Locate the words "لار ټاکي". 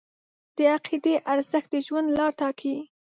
2.17-2.75